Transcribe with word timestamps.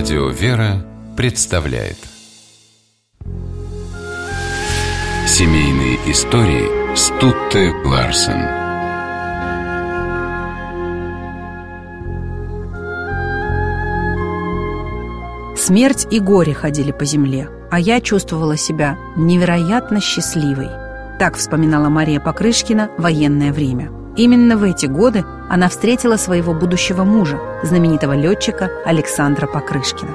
Радио 0.00 0.28
«Вера» 0.30 0.82
представляет 1.14 1.98
Семейные 5.26 5.96
истории 6.10 6.96
Стутте 6.96 7.70
Ларсен 7.84 8.40
Смерть 15.58 16.06
и 16.10 16.18
горе 16.18 16.54
ходили 16.54 16.92
по 16.92 17.04
земле, 17.04 17.50
а 17.70 17.78
я 17.78 18.00
чувствовала 18.00 18.56
себя 18.56 18.96
невероятно 19.16 20.00
счастливой. 20.00 20.70
Так 21.18 21.36
вспоминала 21.36 21.90
Мария 21.90 22.20
Покрышкина 22.20 22.90
военное 22.96 23.52
время. 23.52 23.99
Именно 24.20 24.58
в 24.58 24.64
эти 24.64 24.84
годы 24.84 25.24
она 25.48 25.70
встретила 25.70 26.16
своего 26.16 26.52
будущего 26.52 27.04
мужа, 27.04 27.40
знаменитого 27.62 28.12
летчика 28.12 28.70
Александра 28.84 29.46
Покрышкина. 29.46 30.10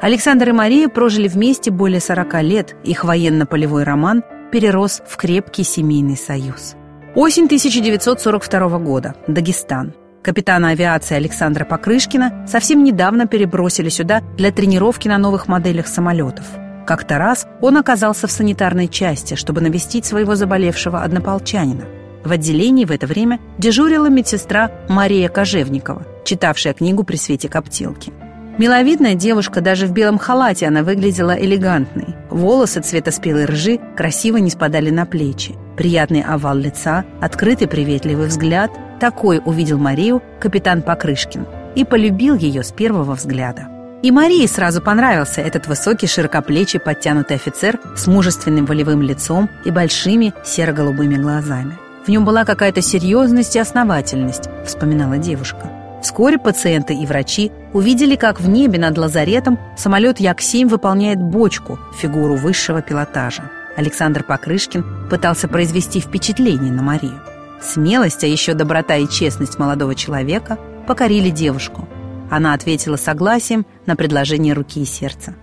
Александр 0.00 0.48
и 0.48 0.52
Мария 0.52 0.88
прожили 0.88 1.28
вместе 1.28 1.70
более 1.70 2.00
40 2.00 2.42
лет. 2.42 2.74
Их 2.84 3.04
военно-полевой 3.04 3.82
роман 3.82 4.22
перерос 4.50 5.02
в 5.06 5.18
крепкий 5.18 5.62
семейный 5.62 6.16
союз. 6.16 6.74
Осень 7.14 7.44
1942 7.44 8.78
года. 8.78 9.14
Дагестан. 9.28 9.92
Капитана 10.22 10.70
авиации 10.70 11.14
Александра 11.14 11.64
Покрышкина 11.64 12.46
совсем 12.46 12.84
недавно 12.84 13.26
перебросили 13.26 13.88
сюда 13.88 14.20
для 14.36 14.52
тренировки 14.52 15.08
на 15.08 15.16
новых 15.16 15.48
моделях 15.48 15.86
самолетов. 15.86 16.44
Как-то 16.86 17.18
раз 17.18 17.46
он 17.62 17.78
оказался 17.78 18.26
в 18.26 18.30
санитарной 18.30 18.88
части, 18.88 19.34
чтобы 19.34 19.60
навестить 19.60 20.04
своего 20.04 20.34
заболевшего 20.34 21.02
однополчанина. 21.02 21.84
В 22.22 22.32
отделении 22.32 22.84
в 22.84 22.90
это 22.90 23.06
время 23.06 23.40
дежурила 23.56 24.10
медсестра 24.10 24.70
Мария 24.88 25.30
Кожевникова, 25.30 26.06
читавшая 26.24 26.74
книгу 26.74 27.02
при 27.02 27.16
свете 27.16 27.48
коптилки. 27.48 28.12
Миловидная 28.58 29.14
девушка, 29.14 29.62
даже 29.62 29.86
в 29.86 29.92
белом 29.92 30.18
халате 30.18 30.66
она 30.66 30.82
выглядела 30.82 31.30
элегантной. 31.30 32.14
Волосы 32.28 32.82
цвета 32.82 33.10
спелой 33.10 33.46
ржи 33.46 33.80
красиво 33.96 34.36
не 34.36 34.50
спадали 34.50 34.90
на 34.90 35.06
плечи. 35.06 35.54
Приятный 35.78 36.20
овал 36.20 36.56
лица, 36.56 37.06
открытый 37.22 37.68
приветливый 37.68 38.26
взгляд. 38.26 38.70
Такой 39.00 39.40
увидел 39.42 39.78
Марию 39.78 40.22
капитан 40.38 40.82
Покрышкин 40.82 41.46
и 41.74 41.84
полюбил 41.84 42.34
ее 42.36 42.62
с 42.62 42.70
первого 42.70 43.14
взгляда. 43.14 43.66
И 44.02 44.10
Марии 44.10 44.46
сразу 44.46 44.82
понравился 44.82 45.40
этот 45.40 45.66
высокий, 45.66 46.06
широкоплечий, 46.06 46.80
подтянутый 46.80 47.36
офицер 47.36 47.80
с 47.96 48.06
мужественным 48.06 48.66
волевым 48.66 49.00
лицом 49.00 49.48
и 49.64 49.70
большими 49.70 50.34
серо-голубыми 50.44 51.16
глазами. 51.16 51.78
В 52.04 52.08
нем 52.08 52.24
была 52.24 52.44
какая-то 52.44 52.82
серьезность 52.82 53.56
и 53.56 53.58
основательность, 53.58 54.48
вспоминала 54.66 55.16
девушка. 55.16 55.70
Вскоре 56.02 56.38
пациенты 56.38 56.94
и 56.94 57.06
врачи 57.06 57.52
увидели, 57.74 58.16
как 58.16 58.40
в 58.40 58.48
небе 58.48 58.78
над 58.78 58.96
лазаретом 58.96 59.58
самолет 59.76 60.18
Як-7 60.18 60.68
выполняет 60.68 61.20
бочку, 61.20 61.78
фигуру 61.98 62.36
высшего 62.36 62.80
пилотажа. 62.80 63.50
Александр 63.76 64.24
Покрышкин 64.24 65.08
пытался 65.10 65.46
произвести 65.46 66.00
впечатление 66.00 66.72
на 66.72 66.82
Марию. 66.82 67.20
Смелость, 67.62 68.24
а 68.24 68.26
еще 68.26 68.54
доброта 68.54 68.96
и 68.96 69.08
честность 69.08 69.58
молодого 69.58 69.94
человека 69.94 70.58
покорили 70.86 71.30
девушку– 71.30 71.88
она 72.30 72.54
ответила 72.54 72.96
согласием 72.96 73.66
на 73.86 73.96
предложение 73.96 74.54
руки 74.54 74.80
и 74.80 74.84
сердца. 74.84 75.34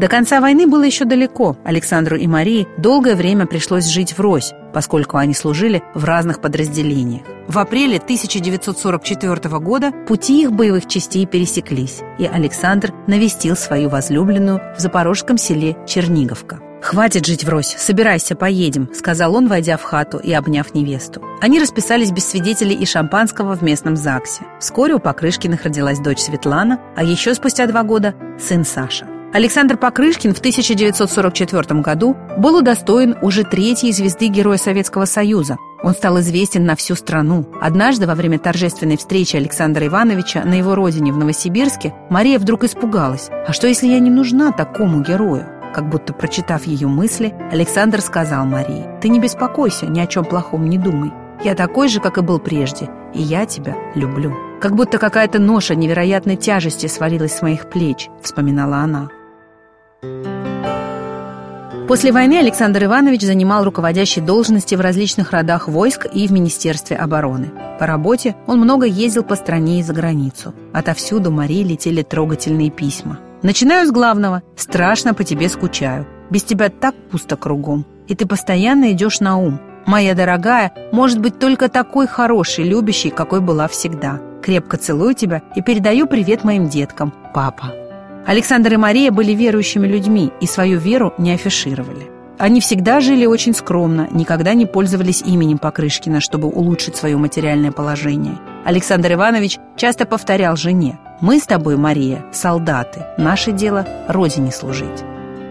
До 0.00 0.06
конца 0.08 0.40
войны 0.40 0.66
было 0.66 0.84
еще 0.84 1.04
далеко. 1.04 1.56
Александру 1.64 2.16
и 2.16 2.26
Марии 2.26 2.68
долгое 2.78 3.14
время 3.14 3.46
пришлось 3.46 3.86
жить 3.86 4.16
врозь, 4.16 4.52
поскольку 4.78 5.16
они 5.16 5.34
служили 5.34 5.82
в 5.92 6.04
разных 6.04 6.40
подразделениях. 6.40 7.22
В 7.48 7.58
апреле 7.58 7.96
1944 7.96 9.58
года 9.58 9.90
пути 10.06 10.40
их 10.40 10.52
боевых 10.52 10.86
частей 10.86 11.26
пересеклись, 11.26 11.98
и 12.16 12.26
Александр 12.26 12.94
навестил 13.08 13.56
свою 13.56 13.88
возлюбленную 13.88 14.60
в 14.76 14.80
запорожском 14.80 15.36
селе 15.36 15.76
Черниговка. 15.84 16.60
«Хватит 16.80 17.26
жить 17.26 17.42
врозь, 17.42 17.74
собирайся, 17.76 18.36
поедем»,— 18.36 18.88
сказал 18.94 19.34
он, 19.34 19.48
войдя 19.48 19.78
в 19.78 19.82
хату 19.82 20.18
и 20.18 20.32
обняв 20.32 20.72
невесту. 20.74 21.24
Они 21.40 21.58
расписались 21.58 22.12
без 22.12 22.28
свидетелей 22.28 22.76
и 22.76 22.86
шампанского 22.86 23.56
в 23.56 23.62
местном 23.62 23.96
ЗАГСе. 23.96 24.44
Вскоре 24.60 24.94
у 24.94 25.00
Покрышкиных 25.00 25.64
родилась 25.64 25.98
дочь 25.98 26.20
Светлана, 26.20 26.78
а 26.94 27.02
еще 27.02 27.34
спустя 27.34 27.66
два 27.66 27.82
года— 27.82 28.14
сын 28.38 28.64
Саша. 28.64 29.17
Александр 29.30 29.76
Покрышкин 29.76 30.32
в 30.32 30.38
1944 30.38 31.80
году 31.80 32.16
был 32.38 32.56
удостоен 32.56 33.14
уже 33.20 33.44
третьей 33.44 33.92
звезды 33.92 34.28
Героя 34.28 34.56
Советского 34.56 35.04
Союза. 35.04 35.58
Он 35.82 35.92
стал 35.92 36.18
известен 36.20 36.64
на 36.64 36.74
всю 36.76 36.94
страну. 36.94 37.46
Однажды 37.60 38.06
во 38.06 38.14
время 38.14 38.38
торжественной 38.38 38.96
встречи 38.96 39.36
Александра 39.36 39.86
Ивановича 39.86 40.44
на 40.44 40.54
его 40.54 40.74
родине 40.74 41.12
в 41.12 41.18
Новосибирске 41.18 41.92
Мария 42.08 42.38
вдруг 42.38 42.64
испугалась. 42.64 43.28
«А 43.46 43.52
что, 43.52 43.66
если 43.66 43.88
я 43.88 43.98
не 43.98 44.10
нужна 44.10 44.50
такому 44.50 45.02
герою?» 45.02 45.46
Как 45.74 45.90
будто 45.90 46.14
прочитав 46.14 46.66
ее 46.66 46.88
мысли, 46.88 47.34
Александр 47.52 48.00
сказал 48.00 48.46
Марии, 48.46 48.86
«Ты 49.02 49.10
не 49.10 49.20
беспокойся, 49.20 49.86
ни 49.86 50.00
о 50.00 50.06
чем 50.06 50.24
плохом 50.24 50.68
не 50.70 50.78
думай. 50.78 51.12
Я 51.44 51.54
такой 51.54 51.88
же, 51.88 52.00
как 52.00 52.16
и 52.16 52.22
был 52.22 52.38
прежде, 52.38 52.88
и 53.12 53.20
я 53.20 53.44
тебя 53.44 53.76
люблю». 53.94 54.34
Как 54.58 54.74
будто 54.74 54.98
какая-то 54.98 55.38
ноша 55.38 55.74
невероятной 55.74 56.36
тяжести 56.36 56.86
свалилась 56.86 57.36
с 57.36 57.42
моих 57.42 57.68
плеч, 57.68 58.08
вспоминала 58.22 58.78
она. 58.78 59.10
После 61.88 62.12
войны 62.12 62.38
Александр 62.38 62.84
Иванович 62.84 63.22
занимал 63.22 63.64
руководящие 63.64 64.24
должности 64.24 64.74
в 64.74 64.80
различных 64.80 65.32
родах 65.32 65.68
войск 65.68 66.06
и 66.12 66.28
в 66.28 66.32
Министерстве 66.32 66.96
обороны. 66.96 67.50
По 67.78 67.86
работе 67.86 68.36
он 68.46 68.60
много 68.60 68.86
ездил 68.86 69.22
по 69.22 69.36
стране 69.36 69.80
и 69.80 69.82
за 69.82 69.94
границу. 69.94 70.54
Отовсюду 70.74 71.30
Марии 71.30 71.62
летели 71.62 72.02
трогательные 72.02 72.70
письма– 72.70 73.18
Начинаю 73.42 73.86
с 73.86 73.92
главного. 73.92 74.42
Страшно 74.56 75.14
по 75.14 75.22
тебе 75.22 75.48
скучаю. 75.48 76.06
Без 76.28 76.42
тебя 76.42 76.70
так 76.70 76.94
пусто 77.10 77.36
кругом. 77.36 77.86
И 78.08 78.14
ты 78.14 78.26
постоянно 78.26 78.90
идешь 78.92 79.20
на 79.20 79.36
ум. 79.36 79.60
Моя 79.86 80.14
дорогая, 80.14 80.72
может 80.92 81.20
быть 81.20 81.38
только 81.38 81.68
такой 81.68 82.06
хороший, 82.06 82.64
любящий, 82.64 83.10
какой 83.10 83.40
была 83.40 83.68
всегда. 83.68 84.20
Крепко 84.42 84.76
целую 84.76 85.14
тебя 85.14 85.42
и 85.54 85.62
передаю 85.62 86.06
привет 86.06 86.42
моим 86.42 86.68
деткам. 86.68 87.14
Папа. 87.32 87.72
Александр 88.28 88.74
и 88.74 88.76
Мария 88.76 89.10
были 89.10 89.32
верующими 89.32 89.86
людьми 89.86 90.30
и 90.40 90.46
свою 90.46 90.78
веру 90.78 91.14
не 91.16 91.32
афишировали. 91.32 92.10
Они 92.36 92.60
всегда 92.60 93.00
жили 93.00 93.24
очень 93.24 93.54
скромно, 93.54 94.06
никогда 94.10 94.52
не 94.52 94.66
пользовались 94.66 95.22
именем 95.22 95.56
Покрышкина, 95.56 96.20
чтобы 96.20 96.48
улучшить 96.48 96.94
свое 96.94 97.16
материальное 97.16 97.72
положение. 97.72 98.38
Александр 98.66 99.14
Иванович 99.14 99.58
часто 99.76 100.04
повторял 100.04 100.56
жене 100.56 100.98
мы 101.22 101.40
с 101.40 101.46
тобой, 101.46 101.76
Мария, 101.76 102.24
солдаты. 102.30 103.04
Наше 103.16 103.50
дело– 103.50 103.88
Родине 104.08 104.52
служить. 104.52 105.02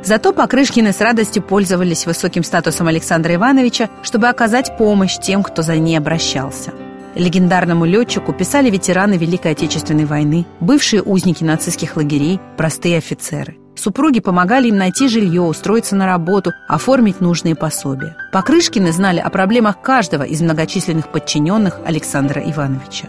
Зато 0.04 0.32
Покрышкины 0.32 0.94
с 0.94 1.02
радостью 1.02 1.42
пользовались 1.42 2.06
высоким 2.06 2.44
статусом 2.44 2.88
Александра 2.88 3.34
Ивановича, 3.34 3.90
чтобы 4.04 4.30
оказать 4.30 4.78
помощь 4.78 5.18
тем, 5.18 5.42
кто 5.42 5.64
за 5.64 5.76
ней 5.78 5.98
обращался. 5.98 6.72
Легендарному 7.18 7.86
летчику 7.86 8.32
писали 8.32 8.70
ветераны 8.70 9.18
Великой 9.18 9.54
Отечественной 9.54 10.06
войны, 10.06 10.46
бывшие 10.60 11.02
узники 11.02 11.44
нацистских 11.44 11.98
лагерей, 11.98 12.40
простые 12.58 13.00
офицеры. 13.00 13.58
Супруги 13.76 14.20
помогали 14.20 14.68
им 14.68 14.78
найти 14.78 15.08
жилье, 15.08 15.42
устроиться 15.42 15.96
на 15.96 16.06
работу, 16.06 16.52
оформить 16.68 17.20
нужные 17.20 17.56
пособия. 17.56 18.16
Покрышкины 18.32 18.92
знали 18.92 19.20
о 19.20 19.30
проблемах 19.32 19.82
каждого 19.82 20.24
из 20.24 20.42
многочисленных 20.42 21.12
подчиненных 21.12 21.80
Александра 21.86 22.42
Ивановича. 22.42 23.08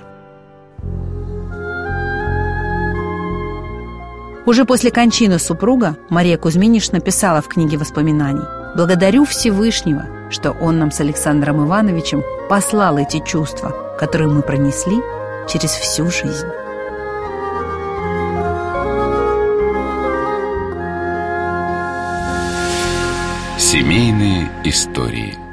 Уже 4.46 4.64
после 4.64 4.90
кончины 4.90 5.38
супруга 5.38 5.98
Мария 6.08 6.38
Кузьминишна 6.38 7.00
писала 7.00 7.42
в 7.42 7.48
книге 7.48 7.76
воспоминаний 7.76 8.44
«Благодарю 8.74 9.26
Всевышнего, 9.26 10.06
что 10.30 10.52
Он 10.52 10.78
нам 10.78 10.90
с 10.90 11.00
Александром 11.00 11.66
Ивановичем 11.66 12.22
послал 12.48 12.96
эти 12.96 13.22
чувства, 13.22 13.87
которые 13.98 14.28
мы 14.28 14.42
пронесли 14.42 14.96
через 15.48 15.70
всю 15.70 16.10
жизнь». 16.10 16.46
Семейные 23.58 24.48
истории– 24.64 25.36